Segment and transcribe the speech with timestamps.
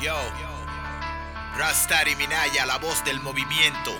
[0.00, 0.16] Yo,
[1.58, 3.92] Rastari Minaya, la voz del movimiento.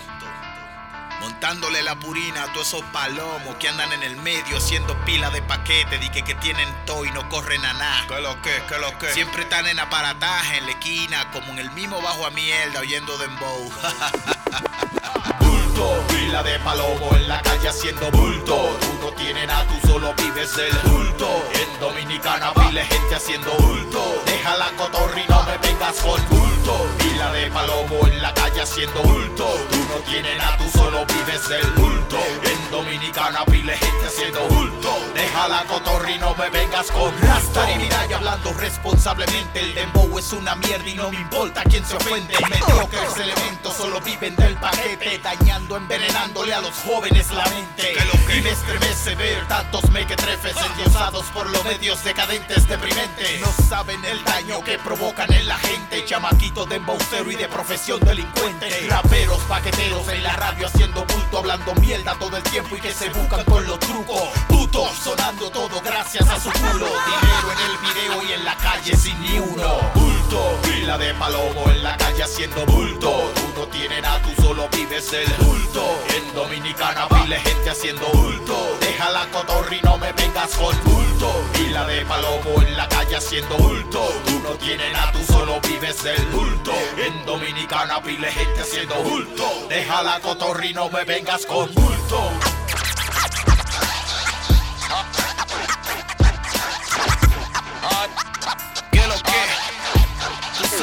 [1.20, 5.42] Montándole la purina a todos esos palomos que andan en el medio haciendo pila de
[5.42, 8.06] paquete, di que, que tienen todo y no corren a nada.
[8.08, 8.62] ¿Qué lo que?
[8.66, 9.12] ¿Qué lo que?
[9.12, 13.18] Siempre están en aparataje, en la esquina, como en el mismo bajo a mierda, oyendo
[13.18, 13.70] dembow.
[15.40, 18.78] bulto, pila de palomo en la calle haciendo bulto.
[18.80, 21.28] Tú no tienes nada, tú solo vives el bulto.
[21.52, 24.22] En Dominicana pile gente haciendo bulto.
[24.24, 26.86] Deja la cotorri, no me vengas con bulto.
[26.98, 29.46] Pila de palomo en la calle haciendo bulto.
[29.70, 32.18] Tú no tienes nada, tú solo vives el bulto.
[32.44, 34.90] En Dominicana pile gente haciendo bulto.
[35.14, 35.64] Deja la
[36.10, 39.60] cotorri, no me vengas con Rastar y y hablando responsablemente.
[39.60, 42.34] El dembow es una mierda y no me importa quién se ofende.
[42.48, 47.94] Mediocres elementos solo viven del paquete, dañando, envenenándole a los jóvenes la mente.
[48.36, 53.40] Y me estremece ver tantos mequetrefes endiosados por los medios decadentes deprimentes.
[53.40, 56.04] No saben el daño que provocan en la gente.
[56.04, 58.86] Chamaquito de embaucero y de profesión delincuente.
[58.88, 63.08] Raperos, paqueteros en la radio haciendo bulto, hablando mierda todo el tiempo y que se
[63.10, 64.28] buscan con los trucos.
[64.48, 66.86] Putos sonando todo gracias a su culo.
[66.86, 69.80] Dinero en el video y en la calle sin ni uno.
[69.94, 70.58] bulto.
[70.62, 73.30] Pila de palomo en la calle haciendo bulto.
[73.34, 75.84] Tú no tienes nada, tú solo vives el bulto.
[76.16, 78.78] En Dominicana pile gente haciendo bulto.
[78.80, 81.44] Deja la cotorri, no me vengas con bulto.
[81.52, 84.08] Pila de palomo en la calle haciendo bulto.
[84.24, 86.72] Tú no tienes nada, tú solo vives el bulto.
[86.96, 89.44] En Dominicana pile gente haciendo bulto.
[89.68, 92.49] Deja la cotorri, no me vengas con bulto.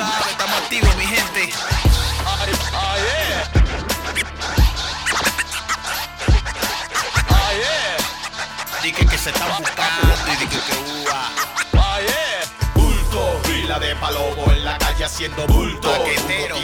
[0.08, 1.54] Tú sabes, estamos activos, mi gente.
[8.84, 11.30] Dije que se están buscando y dije que ua.
[12.74, 15.92] Bulto, pila de palomo en la calle haciendo bulto.
[15.92, 16.56] Paquetero.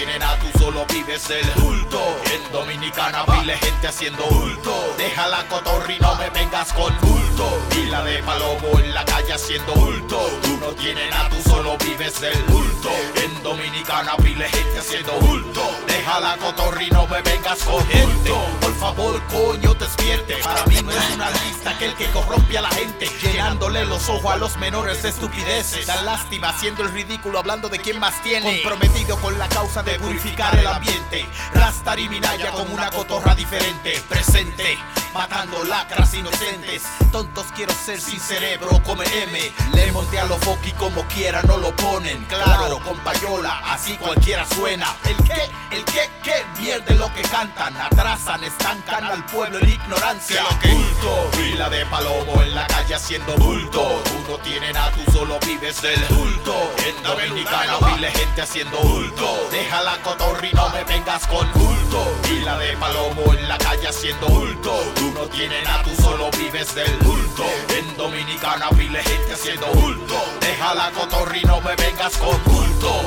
[0.89, 1.99] Vives el bulto.
[2.33, 4.95] En Dominicana pile gente haciendo bulto.
[4.97, 7.59] Deja la cotorri, no me vengas con bulto.
[7.69, 10.19] Pila de palomo en la calle haciendo bulto.
[10.41, 12.89] Tú no tienes nada, tú solo vives el bulto.
[13.15, 15.61] En Dominicana pile gente haciendo bulto.
[15.87, 18.62] Deja la cotorri, no me vengas con bulto.
[18.83, 20.35] Por favor, coño, despierte.
[20.43, 24.33] Para mí no es una lista aquel que corrompe a la gente, llenándole los ojos
[24.33, 25.87] a los menores de estupideces.
[25.87, 28.61] Dan lástima haciendo el ridículo, hablando de quién más tiene.
[28.61, 31.25] Comprometido con la causa de purificar el ambiente.
[31.53, 34.03] Rastar y Minaya con una cotorra diferente.
[34.09, 34.77] Presente.
[35.13, 36.81] Matando lacras inocentes,
[37.11, 39.51] tontos quiero ser sin cerebro, come M.
[39.75, 42.25] Le monté a los foki como quiera, no lo ponen.
[42.25, 44.95] Claro, con payola, así cualquiera suena.
[45.05, 47.77] El qué, el qué, qué, mierda lo que cantan.
[47.77, 50.43] Atrasan, estancan al pueblo en ignorancia.
[50.63, 54.01] bulto, pila de palomo en la calle haciendo bulto.
[54.05, 56.55] Tú no tienes nada, tú solo vives del bulto.
[56.87, 59.47] En Dominicana pile gente haciendo bulto.
[59.51, 62.17] Deja la cotorri, no me vengas con bulto.
[62.23, 65.02] Pila de palomo en la calle haciendo bulto.
[65.03, 67.43] Tú no tienes nada, tú solo vives del bulto.
[67.77, 70.15] En Dominicana pile gente haciendo bulto.
[70.39, 73.01] Deja la cotorri, no me vengas con bulto.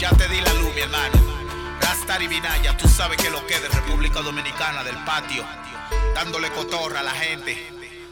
[0.00, 1.14] Ya te di la luz, mi hermano.
[1.80, 5.44] Rastar y Vinaya, tú sabes que lo que de República Dominicana, del patio.
[6.16, 7.56] Dándole cotorra a la gente.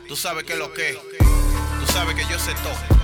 [0.06, 0.96] Tú sabes que lo que.
[1.18, 2.95] Tú sabes que yo sé todo.